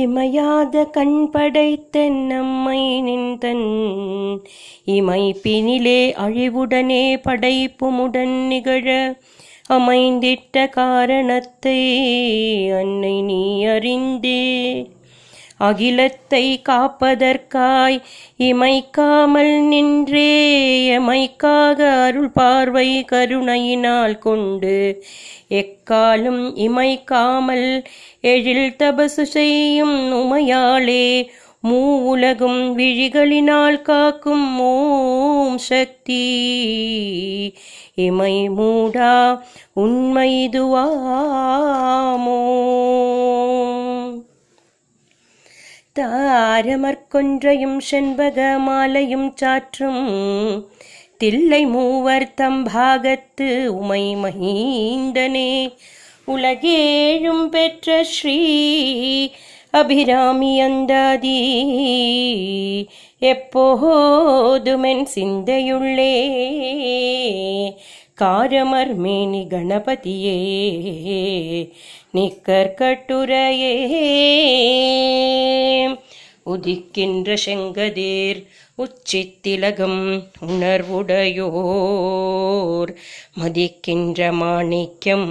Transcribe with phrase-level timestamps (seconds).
[0.00, 3.68] இமையாத கண் படைத்தென்னம்மை நின்றன்
[4.88, 8.86] இமைப்பினிலே அழிவுடனே படைப்புமுடன் நிகழ
[9.68, 11.80] அமைந்திட்ட காரணத்தை
[12.72, 13.42] அன்னை நீ
[13.66, 14.42] அறிந்தே
[15.60, 17.98] அகிலத்தை காப்பதற்காய்
[18.40, 20.30] இமைக்காமல் நின்றே
[20.98, 24.78] எமைக்காக அருள் பார்வை கருணையினால் கொண்டு
[25.58, 27.68] எக்காலும் இமைக்காமல்
[28.24, 31.04] எழில் தபசு செய்யும் உமையாளே
[31.62, 31.80] மூ
[32.04, 36.24] உலகும் விழிகளினால் காக்கும் ஓம் சக்தி
[37.98, 39.14] இமை மூடா
[39.76, 40.76] உண்மைதுவாமோ
[45.98, 50.04] தாரமற்கொன்றையும் செண்பக மாலையும் சாற்றும்
[51.18, 53.48] தில்லை மூவர் தம்பாகத்து
[53.72, 55.50] உமை மகீந்தனே
[56.28, 58.38] உலகேழும் பெற்ற ஸ்ரீ
[59.74, 61.38] அபிராமி அந்தாதி
[63.22, 66.14] எப்போதுமென் சிந்தையுள்ளே
[68.18, 70.38] காரமர்மேனி கணபதியே
[72.14, 73.74] நிக்கற்கட்டுரையே
[76.46, 78.40] உதிக்கின்ற செங்கதேர்
[78.78, 80.00] உச்சித்திலகம்
[80.48, 80.92] உணர்வுடையோர்
[83.40, 85.26] மதிக்கின்ற மாணிக்கம்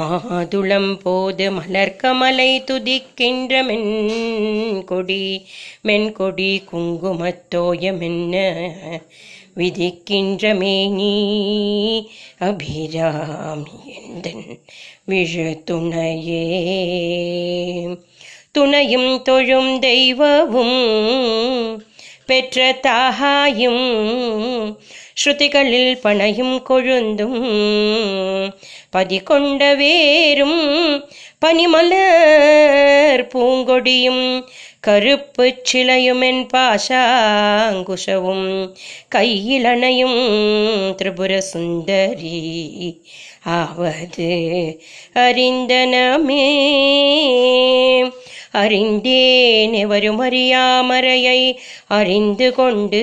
[0.00, 5.22] மாதுளம் போது மலர்கமலை துதிக்கின்ற மென்கொடி
[5.82, 8.34] மென்கொடி குங்குமத்தோயமென்ன
[9.58, 11.12] விதிக்கின்றமே நீ
[12.38, 14.46] அபிராமி எந்தன்
[15.04, 16.44] விழு துணையே
[18.52, 20.78] துணையும் தொழும் தெய்வவும்
[22.26, 23.84] பெற்ற தாகாயும்
[25.20, 27.40] ஸ்ருதிகளில் பணையும் கொழுந்தும்
[28.90, 30.60] பதிகொண்ட வேரும்
[31.42, 34.24] பனிமலர் பூங்கொடியும்
[34.80, 38.48] கருப்பு சிலையுமென் பாஷாங்குஷவும்
[39.14, 40.18] கையிலனையும்
[40.98, 42.40] திரிபுர சுந்தரி
[43.54, 44.32] ஆவது
[45.18, 46.44] அறிந்தனமே
[48.54, 51.40] அறிந்தேன் வரும் அறியாமறையை
[51.92, 53.02] அறிந்து கொண்டு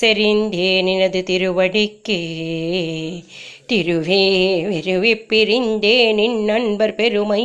[0.00, 2.22] செறிந்தேன் எனது திருவடிக்கே
[3.68, 4.24] திருவே
[4.64, 7.44] வெறுவி பிரிந்தே நின் நண்பர் பெருமை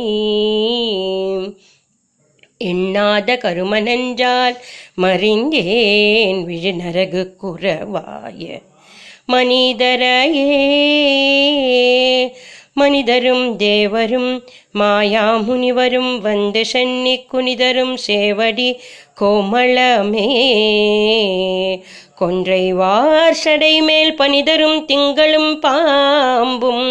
[2.60, 4.56] எண்ணாத கரும கருமனஞ்சால்
[4.98, 8.60] மறிந்தேன் விழு நரகு குறவாய
[9.28, 10.58] மனிதரையே
[12.74, 14.30] மனிதரும் தேவரும்
[14.72, 18.68] மாயா முனிவரும் வந்து சென்னி குனிதரும் சேவடி
[19.20, 20.28] கோமளமே
[22.20, 26.88] கொன்றை வார்ஷடை மேல் பனிதரும் திங்களும் பாம்பும்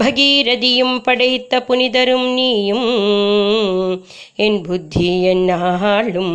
[0.00, 2.88] பகீரதியும் படைத்த புனிதரும் நீயும்
[4.36, 6.35] என் புத்தி என்னாலும்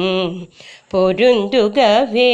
[0.89, 2.31] பொருந்துகவே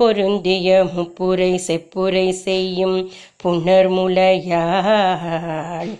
[0.00, 2.98] பொருந்திய முப்புரை செப்புரை செய்யும்
[3.42, 4.62] புனர்முலையாள்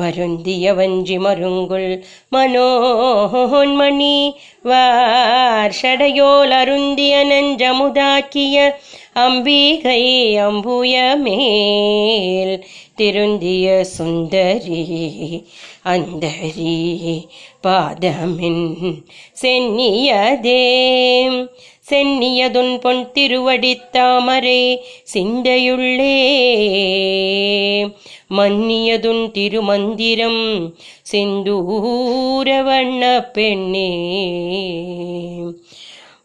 [0.00, 1.90] வருந்திய வஞ்சி மருங்குள்
[2.32, 4.16] மனோன்மணி
[4.64, 8.56] வார்ஷடையோல் அருந்திய நெஞ்சமுதாக்கிய
[9.16, 10.02] அம்பிகை
[10.38, 10.94] அம்புய
[11.16, 12.54] மேல்
[12.96, 13.68] திருந்திய
[13.94, 14.82] சுந்தரி
[15.84, 16.76] அந்தரி
[17.64, 18.64] பாதமின்
[19.42, 20.62] சென்னியதே
[21.86, 24.60] சென்னியதுன் பொன் திருவடித்தாமரே
[25.04, 26.14] சிந்தையுள்ளே
[28.30, 30.40] மன்னியதுன் திருமந்திரம்
[31.10, 33.02] செந்தூரவண்ண
[33.32, 33.90] பெண்ணே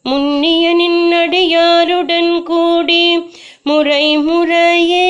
[0.05, 3.03] முன்னிய நின்னடியாருடன் கூடி
[3.63, 5.09] முறை முறையே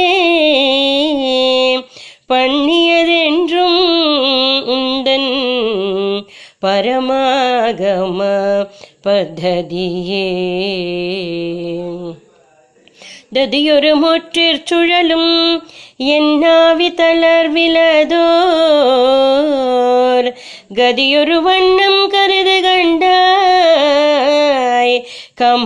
[2.29, 3.79] பண்ணியதென்றும்
[4.73, 5.31] உந்தன்
[6.61, 8.33] பரமாகமா
[9.03, 10.25] பததியே
[13.35, 15.31] ததியொரு முற்றிற் சுழலும்
[16.09, 18.19] என்னாவி தளர் விலதோர்
[20.77, 23.05] கதியொரு வண்ணம் கருது கண்டாய்
[25.41, 25.65] கமலயனும்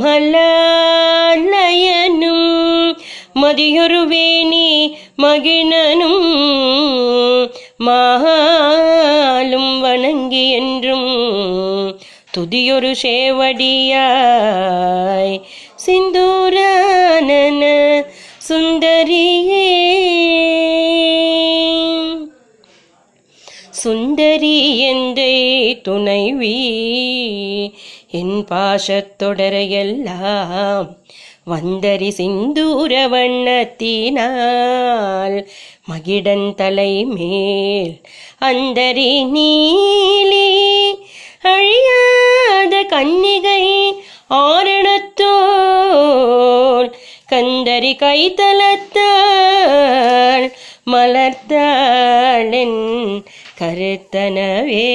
[3.36, 4.68] மதியொரு வேணி
[5.18, 6.28] மகிழனும்
[7.88, 11.13] மாலும் வணங்கி என்றும்
[12.34, 13.36] துதியொரு சேவடியாய்
[15.84, 17.62] சிந்தூரானன
[18.48, 19.68] சுந்தரியே
[23.76, 24.58] சுந்தரி
[24.88, 25.36] எந்தை
[25.84, 26.56] துணைவி
[28.12, 30.90] என் பாசத்தொடரையெல்லாம்
[31.46, 35.46] வந்தரி சிந்தூர வண்ணத்தினால்
[35.86, 37.96] மகிடன் தலை மேல்
[38.42, 40.48] அந்தரி நீலே
[47.64, 48.48] சுந்தரி கைத்தலத்தாள்
[50.86, 52.80] மலர்த்தாளின்
[53.60, 54.90] கருத்தனவே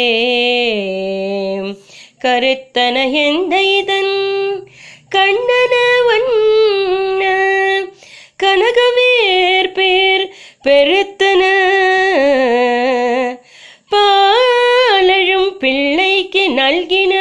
[2.25, 4.12] கருத்தன எந்த இதன்
[5.08, 5.72] கண்ணன
[6.08, 7.22] வண்ண
[9.75, 10.26] பேர்
[10.64, 11.43] பெருத்தன
[13.90, 17.14] பாலழும் பிள்ளைக்கு நல்கின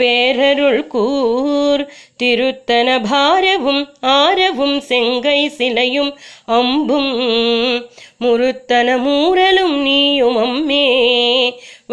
[0.00, 1.84] பேரருள் கூர்
[2.20, 3.88] திருத்தன பாரவும்
[4.12, 6.12] ஆரவும் செங்கை சிலையும்
[6.50, 7.14] அம்பும்
[8.20, 10.86] முருத்தன மூரலும் நீயும் அம்மே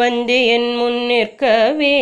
[0.00, 1.97] வந்து என் முன் நிற்கவே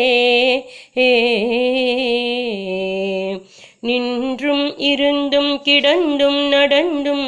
[3.82, 7.28] நின்றும் இருந்தும் கிடந்தும் நடந்தும்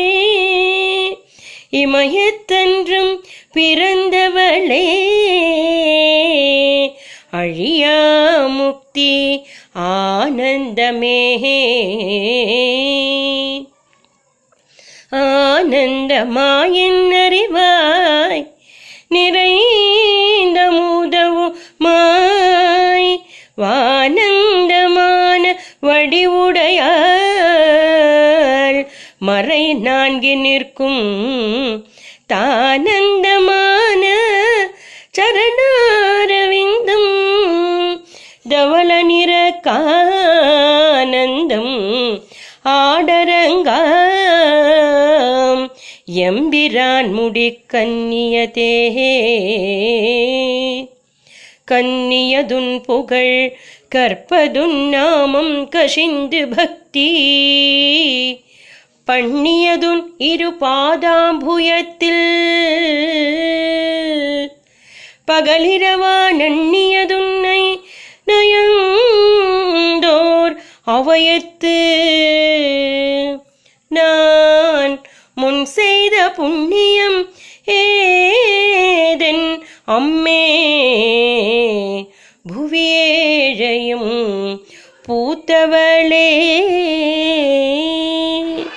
[1.82, 3.14] இமயத்தன்றும்
[3.54, 4.86] பிறந்தவளே
[7.34, 7.98] அழியா
[8.58, 9.14] முக்தி
[9.90, 11.20] ஆனந்தமே
[15.72, 18.44] ஆனந்தமாயின் அறிவாய்
[19.10, 19.54] நிறை
[29.84, 31.84] நான்கு நிற்கும்
[32.34, 34.04] தானந்தமான
[35.18, 37.12] சரணாரவிந்தம்
[38.50, 39.62] தவள நிற
[39.68, 41.78] கானந்தம்
[44.32, 45.70] ஆடரங்காம்
[46.22, 48.90] எம்பிரான் முடி கன்னியதே
[51.72, 53.58] கன்னியதுன் புகழ்
[53.96, 57.10] கற்பதுன் நாமம் கசிந்து பக்தி
[59.10, 60.02] பண்ணியதுன்
[60.24, 62.26] இரு பாதாம்புயத்தில்
[65.30, 67.62] பகலிரவா நன்னியதுன்னை
[68.30, 69.36] நயந்தோர்
[70.88, 71.78] அவயத்து
[73.92, 74.94] நான்
[75.38, 77.20] முன் செய்த புண்ணியம்
[77.78, 79.48] ஏதென்
[79.90, 80.44] அம்மே
[82.46, 84.12] புவியேழையும்
[85.06, 86.28] பூத்தவளே